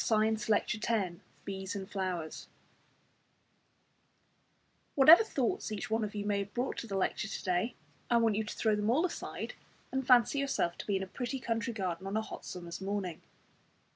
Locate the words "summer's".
12.45-12.81